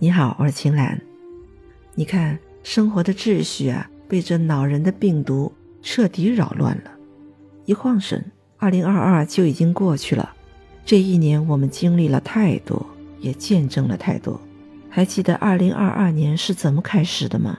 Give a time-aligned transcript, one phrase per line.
[0.00, 1.00] 你好，我是秦岚。
[1.96, 6.92] 你看，生活的秩序啊，被这恼人的病毒彻底扰乱了。
[7.64, 8.24] 一晃神，
[8.58, 10.32] 二零二二就已经过去了。
[10.84, 12.86] 这一年，我们经历了太多，
[13.18, 14.40] 也见证了太多。
[14.88, 17.58] 还记得二零二二年是怎么开始的吗？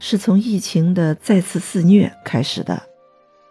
[0.00, 2.82] 是从疫情的再次肆虐开始的。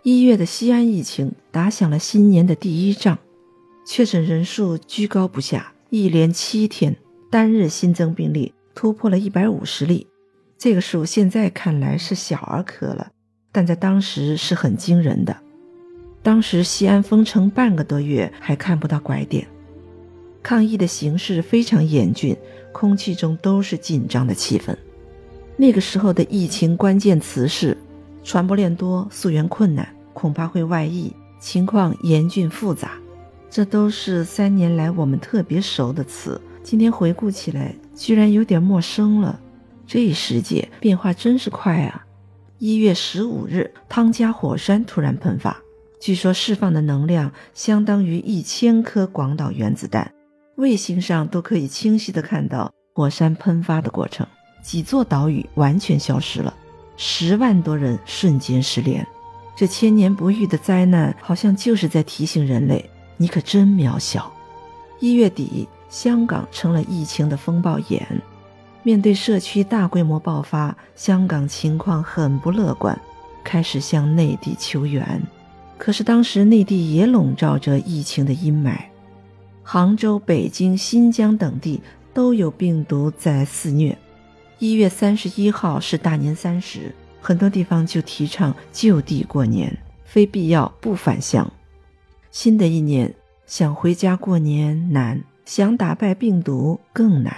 [0.03, 3.17] 一月的西安疫情打响了新年的第一仗，
[3.85, 6.93] 确诊人数居高不下，一连七天。
[7.29, 10.07] 单日新增病例突破了一百五十例，
[10.57, 13.11] 这个数现在看来是小儿科了，
[13.51, 15.35] 但在当时是很惊人的。
[16.23, 19.45] 当时西安封城半个多月，还看不到拐点，
[20.41, 22.35] 抗疫的形势非常严峻，
[22.71, 24.73] 空气中都是紧张的气氛。
[25.57, 27.77] 那个时候的疫情关键词是：
[28.23, 32.91] 传播链多、溯源困难、恐怕会外溢、情况严峻复杂，
[33.49, 36.39] 这都是三年来我们特别熟的词。
[36.69, 39.39] 今天回顾起来，居然有点陌生了。
[39.87, 42.05] 这一世界变化真是快啊！
[42.59, 45.55] 一月十五日，汤加火山突然喷发，
[46.01, 50.11] 据说释放的能量相当于一千颗广岛原子弹，
[50.57, 54.27] 卫星上都可以清晰的看到火山喷发的过程。
[54.61, 56.53] 几座岛屿完全消失了，
[56.97, 59.07] 十万多人瞬间失联。
[59.55, 64.29] 这千年不遇的灾难，好像就是在提醒人类：你可真渺小。
[64.99, 65.65] 一月底。
[65.89, 68.05] 香港成了疫情的风暴眼，
[68.83, 72.99] 面对社区大规模爆发，香港情况很不乐观，
[73.43, 75.21] 开始向内地求援。
[75.77, 78.75] 可是当时内地也笼罩着疫情的阴霾，
[79.63, 81.81] 杭州、北京、新疆等地
[82.13, 83.97] 都有病毒在肆虐。
[84.59, 89.71] 一月三十一号是大年三十，很多地方就提倡就地过年，
[90.03, 91.47] 非必要不返乡。
[92.31, 93.13] 新的一年
[93.45, 95.21] 想回家过年难。
[95.47, 97.33] 想打败病毒更难。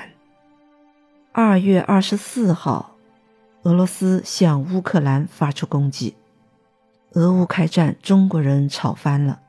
[1.31, 2.95] 二月二十四号，
[3.61, 6.15] 俄罗斯向乌克兰发出攻击，
[7.11, 9.39] 俄乌开战，中国人吵翻了。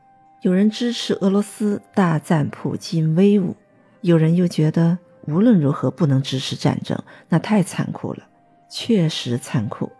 [0.42, 3.54] 有人支持俄罗斯，大赞普京威武；
[4.02, 8.24] 有人又觉得无论如何不能支持战争，那太残酷了。
[8.68, 9.90] 确实残酷。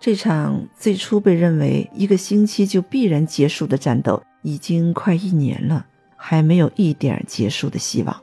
[0.00, 5.88] 这场最初被认为一个星期就必然结束的战斗，已经快一年了。
[6.24, 8.22] 还没有一点结束的希望，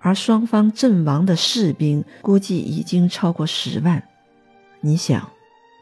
[0.00, 4.02] 而双方阵亡的士兵估计已经超过十万。
[4.80, 5.28] 你想，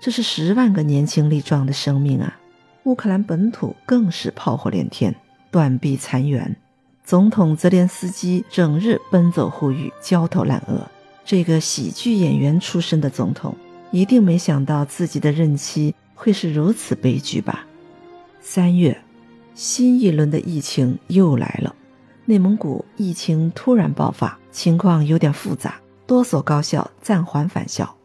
[0.00, 2.40] 这是十万个年轻力壮的生命啊！
[2.82, 5.14] 乌克兰本土更是炮火连天，
[5.52, 6.56] 断壁残垣。
[7.04, 10.90] 总统泽连斯基整日奔走呼吁，焦头烂额。
[11.24, 13.54] 这个喜剧演员出身的总统，
[13.92, 17.64] 一定没想到自己的任期会是如此悲剧吧？
[18.40, 19.03] 三月。
[19.54, 21.74] 新一轮的疫情又来了，
[22.24, 27.96] 内蒙古疫情突然爆发，情况有点复杂，多所高校暂缓返校。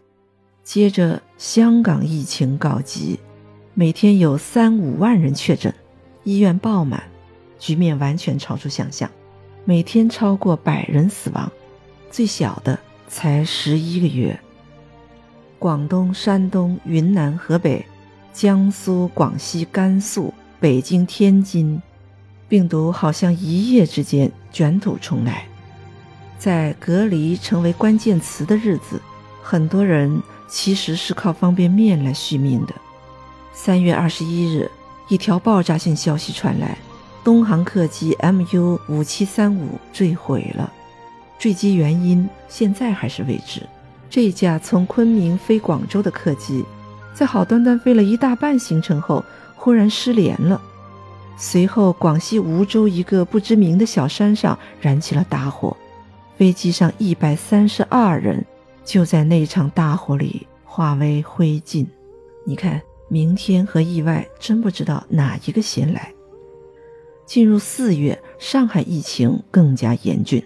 [0.63, 3.19] 接着，香港疫情告急，
[3.73, 5.73] 每天有三五万人确诊，
[6.23, 7.01] 医院爆满，
[7.57, 9.09] 局面完全超出想象，
[9.65, 11.51] 每天超过百人死亡，
[12.11, 12.77] 最小的
[13.07, 14.39] 才十一个月。
[15.57, 17.83] 广东、山东、云南、河北、
[18.31, 20.31] 江苏、广西、甘肃。
[20.61, 21.81] 北京、天津，
[22.49, 25.45] 病毒好像一夜之间卷土重来。
[26.37, 29.01] 在隔离成为关键词的日子，
[29.41, 32.73] 很多人其实是靠方便面来续命的。
[33.53, 34.69] 三月二十一日，
[35.07, 36.77] 一条爆炸性消息传来：
[37.23, 40.69] 东航客机 MU 五七三五坠毁了，
[41.37, 43.61] 坠机原因现在还是未知。
[44.09, 46.65] 这架从昆明飞广州的客机，
[47.13, 49.23] 在好端端飞了一大半行程后。
[49.61, 50.59] 忽然失联了，
[51.37, 55.75] 随后广西梧州一个不知名的小山上燃起了大火，
[56.37, 58.43] 飞机上一百三十二人
[58.85, 61.85] 就在那场大火里化为灰烬。
[62.45, 66.13] 你看，明天和意外真不知道哪一个先来。
[67.25, 70.41] 进入四月，上海疫情更加严峻，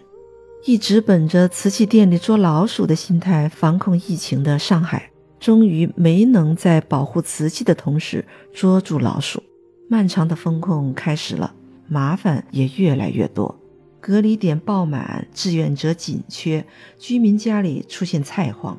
[0.66, 5.13] 一直本着瓷器店里捉老鼠的心态防控疫情的上海。
[5.44, 8.24] 终于没能在保护瓷器的同时
[8.54, 9.44] 捉住老鼠，
[9.90, 11.54] 漫长的风控开始了，
[11.90, 13.60] 麻烦也越来越多，
[14.00, 16.66] 隔离点爆满，志愿者紧缺，
[16.98, 18.78] 居民家里出现菜荒，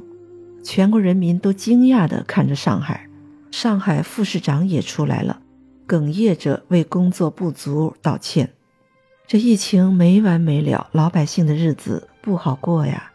[0.63, 3.11] 全国人民都惊讶地看着上海，
[3.51, 5.43] 上海副市长也出来了，
[5.87, 8.49] 哽咽着为工作不足道歉。
[9.27, 13.11] 这疫情没完没了，老百姓的日子不好过呀。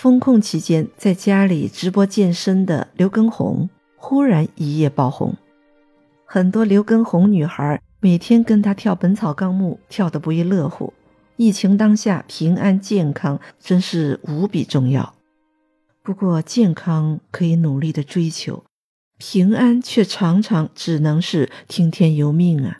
[0.00, 5.34] 封控期间，在家里直播健身的刘畊宏忽然一夜爆红，
[6.24, 10.92] 很多刘畊宏女孩每天跟他跳《本草纲目》，跳得不亦乐乎。
[11.34, 15.16] 疫情当下，平安健康真是无比重要。
[16.04, 18.62] 不过，健康可以努力的追求，
[19.18, 22.78] 平安却常常只能是听天由命啊。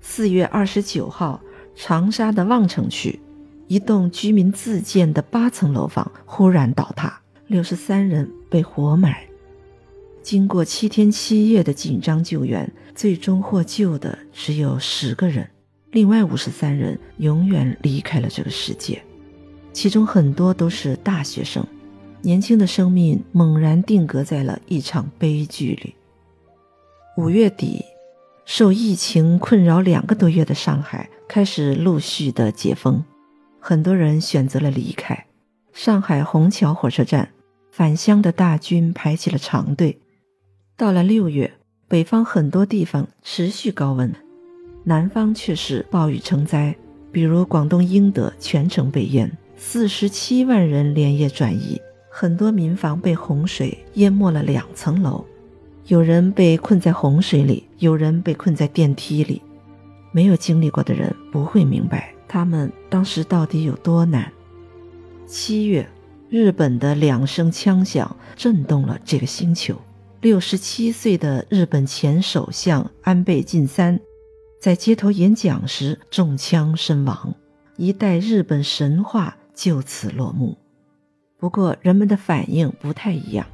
[0.00, 1.40] 四月二十九号，
[1.74, 3.18] 长沙的望城区，
[3.68, 9.22] 一栋居民自建的八层楼房忽然倒塌，六十三人被活埋。
[10.22, 15.48] 经过七天七夜的紧张救援，最终获救的只有十个人。
[15.90, 19.02] 另外五十三人永远离开了这个世界，
[19.72, 21.66] 其中很多都是大学生，
[22.20, 25.94] 年轻的生命猛然定格在了一场悲剧里。
[27.16, 27.84] 五月底，
[28.44, 33.02] 受疫情困扰两个多月的上海开始陆续的解封，
[33.60, 35.26] 很多人选择了离开。
[35.72, 37.28] 上海虹桥火车站，
[37.70, 39.98] 返乡的大军排起了长队。
[40.76, 41.52] 到了六月，
[41.86, 44.12] 北方很多地方持续高温。
[44.84, 46.74] 南方却是暴雨成灾，
[47.12, 51.80] 比如广东英德全城被淹，四十七万人连夜转移，
[52.10, 55.24] 很多民房被洪水淹没了两层楼，
[55.86, 59.42] 有人被困在洪水里，有人被困在电梯里。
[60.10, 64.30] 没有经历过的人不会明白他们当时到底有多难。
[65.26, 65.88] 七月，
[66.28, 69.74] 日本的两声枪响震动了这个星球，
[70.20, 73.98] 六十七岁的日本前首相安倍晋三。
[74.60, 77.34] 在街头演讲时中枪身亡，
[77.76, 80.56] 一代日本神话就此落幕。
[81.38, 83.46] 不过，人们的反应不太一样。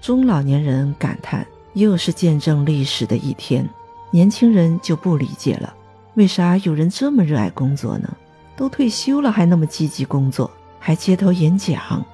[0.00, 3.68] 中老年人感叹：“又是见证历史的一天。”
[4.12, 5.74] 年轻人就不理解了
[6.14, 8.16] ：“为啥有人这么热爱工作呢？
[8.62, 10.48] 都退休了还那么积极工作，
[10.78, 12.06] 还街头演讲？”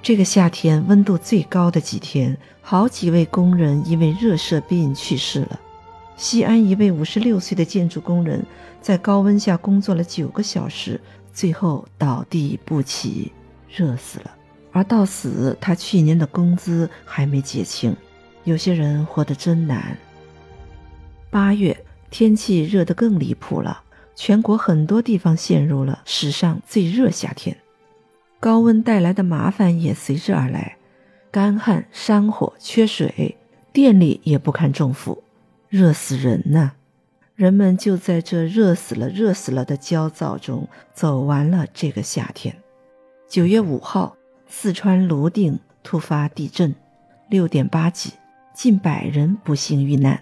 [0.00, 5.58] 这个夏天温度最高的几天，好几位工人因为热射病去世了。
[6.16, 8.46] 西安一位五十六岁的建筑工人，
[8.80, 11.00] 在高温下工作了九个小时，
[11.32, 13.32] 最后倒地不起，
[13.68, 14.30] 热死了。
[14.70, 17.96] 而到死，他去年的工资还没结清。
[18.44, 19.98] 有些人活得真难。
[21.28, 21.76] 八月
[22.08, 23.82] 天气热得更离谱了，
[24.22, 27.56] 全国很多地方陷入了史上最热夏天。
[28.38, 30.76] 高温带来的麻烦也随之而来，
[31.30, 33.38] 干旱、山火、缺水，
[33.72, 35.24] 电力也不堪重负。
[35.70, 36.72] 热死人呐！
[37.34, 42.54] 人们就在这热死了、热死了的焦躁中走完了这个夏天。
[43.26, 44.14] 九月五号，
[44.46, 46.74] 四川泸定突发地震，
[47.30, 48.12] 六点八级，
[48.52, 50.20] 近百人不幸遇难。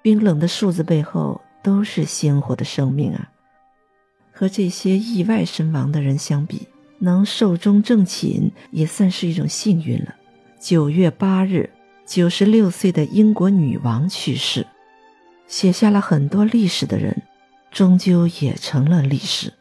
[0.00, 3.30] 冰冷的数字背后都是鲜活的生命啊！
[4.32, 6.66] 和这些意外身亡的人相比，
[6.98, 10.14] 能寿终正寝也算是一种幸运了。
[10.58, 11.70] 九月八日，
[12.06, 14.66] 九十六岁的英国女王去世。
[15.46, 17.22] 写下了很多历史的人，
[17.70, 19.52] 终究也成了历史。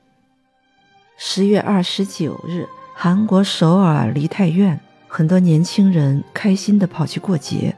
[1.17, 7.75] 十月二十九日，韩国首尔梨泰院，很多年轻人开心地跑去过节，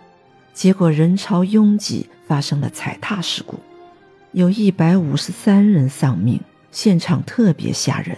[0.53, 3.59] 结果人潮拥挤，发生了踩踏事故，
[4.31, 6.39] 有一百五十三人丧命，
[6.73, 8.17] 现场特别吓人。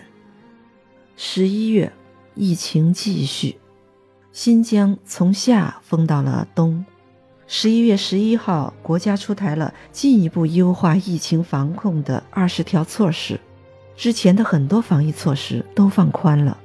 [1.18, 1.92] 十一月，
[2.36, 3.58] 疫情继续，
[4.32, 6.84] 新疆从夏封到了冬。
[7.48, 13.38] 十一月十一号，国家出台了进一步优化疫情防控的二十条措施，
[13.98, 16.58] 之前的很多防疫措施都放宽了，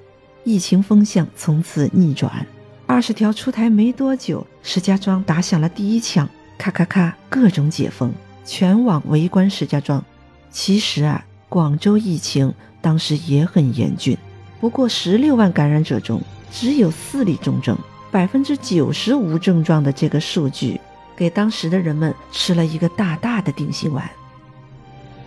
[0.44, 2.46] 疫情风向从此逆转。
[2.86, 8.12] 二十条出台没多久，石家庄打响了第一枪，咔咔咔，各种解封，
[8.44, 10.02] 全网围观石家庄。
[10.50, 14.16] 其实啊，广州疫情当时也很严峻，
[14.60, 17.76] 不过十六万感染者中只有四例重症。
[18.12, 20.80] 百分之九十无症状的这个数据，
[21.16, 24.08] 给当时的人们吃了一个大大的定心丸。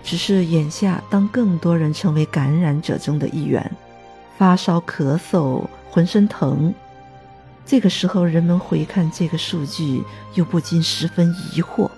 [0.03, 3.71] 只是眼下，当更多人成为感染者中的一员，
[4.37, 6.73] 发烧、咳嗽、浑身疼，
[7.65, 10.03] 这个时候人们回看这个数据，
[10.35, 11.89] 又不禁十分疑惑：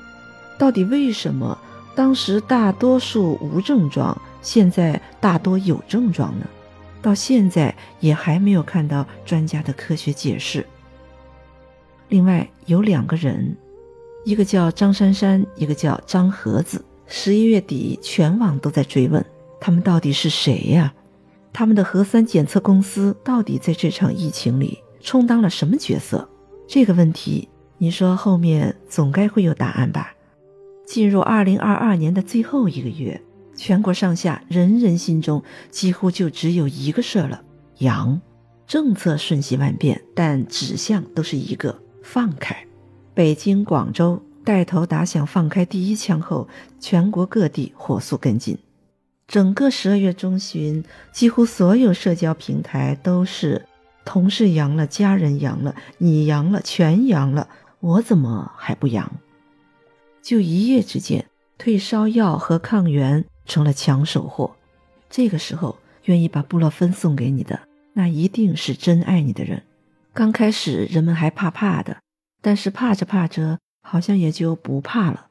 [0.59, 1.57] 到底为什么
[1.95, 6.45] 当时大多数无症状，现在大多有症状呢？
[7.01, 10.65] 到现在也还没有看到专家的科学解释。
[12.09, 13.55] 另外有两个人，
[14.25, 16.83] 一个叫张珊珊，一个叫张盒子。
[17.07, 19.23] 十一月底，全网都在追问
[19.59, 20.91] 他们到底是谁呀？
[21.53, 26.27] 他们的核酸检测公司到底在这场疫情里充当了什么角色？
[26.67, 27.47] 这个问题，
[27.77, 30.14] 你说后面总该会有答案吧？
[30.85, 33.21] 进入二零二二年的最后一个月，
[33.55, 37.41] 全国上下人人心中几乎就只有一个事儿了：
[37.79, 38.21] 阳。
[38.67, 41.79] 政策瞬息万变，但指向都是一个。
[42.01, 42.65] 放开，
[43.13, 46.47] 北京、广州带头打响放开第一枪后，
[46.79, 48.57] 全国各地火速跟进。
[49.27, 53.65] 整个十二月中旬，几乎所有社交平台都是
[54.03, 57.47] 同事阳了，家人阳了，你阳了，全阳了，
[57.79, 59.11] 我怎么还不阳？
[60.25, 61.23] 就一夜之间，
[61.55, 64.55] 退烧药和抗原成了抢手货。
[65.07, 67.59] 这个时候，愿意把布洛芬送给你的，
[67.93, 69.61] 那一定是真爱你的人。
[70.13, 71.97] 刚开始人们还怕怕的，
[72.41, 75.27] 但是怕着怕着，好像也就不怕了。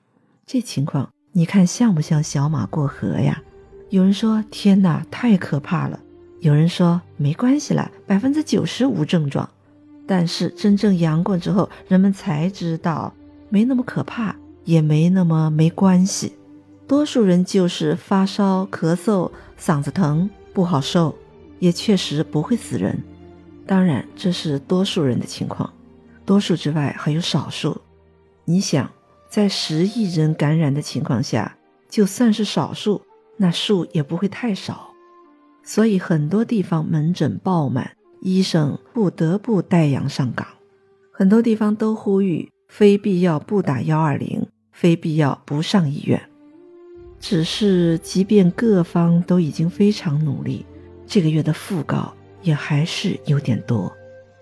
[0.46, 3.42] 这情况，你看像不像小马过河呀？
[3.90, 5.98] 有人说：“天哪，太可怕了。”
[6.38, 9.50] 有人说：“没关系了，百分之九十无症状。”
[10.06, 13.12] 但是真正阳过之后，人们才知道
[13.48, 16.34] 没那么可怕，也没那么没关系。
[16.86, 21.14] 多数人就是发烧、咳嗽、嗓子疼，不好受，
[21.58, 23.02] 也确实不会死人。
[23.66, 25.72] 当然，这是多数人的情况，
[26.26, 27.80] 多数之外还有少数。
[28.44, 28.90] 你想，
[29.30, 31.56] 在十亿人感染的情况下，
[31.88, 33.02] 就算是少数。
[33.36, 34.90] 那数也不会太少，
[35.64, 40.46] 所以很多地方门诊爆满，医生不得不带氧上岗。
[41.10, 46.20] 很多地方都呼吁非必要不打幺二零，非必要不上医院。
[47.18, 50.66] 只是，即便各方都已经非常努力，
[51.06, 52.12] 这个月的讣告
[52.42, 53.90] 也还是有点多。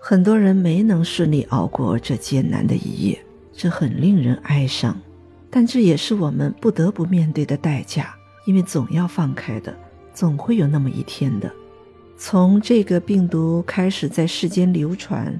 [0.01, 4.99] 很多人没能顺利熬过这艰难的一夜，这很令人哀伤。
[5.49, 8.13] 但这也是我们不得不面对的代价。
[8.45, 9.73] 因为总要放开的，
[10.13, 11.49] 总会有那么一天的。
[12.17, 15.39] 从这个病毒开始在世间流传，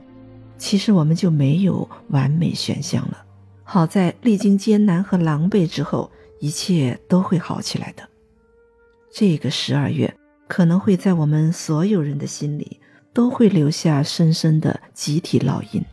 [0.57, 3.17] 其实我们就没有完美选项了。
[3.73, 8.07] 好在历经艰难和狼狈之后，一切都会好起来的。
[9.11, 10.15] 这个十二月
[10.47, 12.79] 可能会在我们所有人的心里
[13.13, 15.83] 都会留下深深的集体烙印。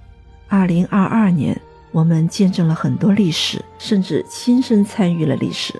[0.46, 1.58] 二零二二年，
[1.90, 5.72] 我们见证了很多历史，甚至亲身参与了历史。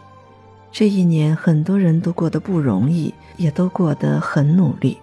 [0.73, 4.97] 这一年，很多人都过得不容易，也都过得很努力。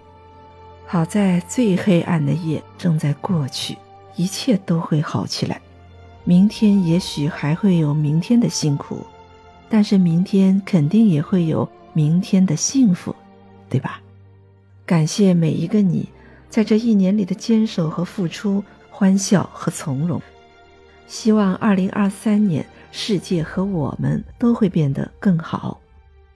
[0.88, 3.78] 好在最黑暗的夜正在过去，
[4.16, 5.62] 一切都会好起来。
[6.28, 9.08] 明天也许还会有明天的辛苦，
[9.70, 13.16] 但是明天肯定也会有明天的幸福，
[13.70, 14.02] 对吧？
[14.86, 16.10] 感谢每一个你
[16.50, 20.22] 在这一年里的坚守和付出，欢笑和从容。
[21.08, 22.66] 希望二零二三年。
[22.90, 25.80] 世界和我们都会变得更好，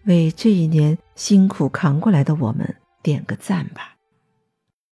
[0.04, 3.96] 为这一年辛苦扛过来的我们点个赞吧。